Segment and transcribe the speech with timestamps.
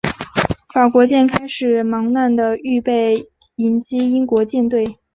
[0.73, 4.97] 法国舰队开始忙乱地预备迎击英国舰队。